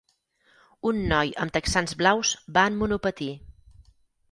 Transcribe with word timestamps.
Un 0.91 1.01
noi 1.11 1.33
amb 1.45 1.53
texans 1.59 1.95
blaus 2.01 2.33
va 2.59 2.65
en 2.73 2.83
monopatí. 2.83 3.31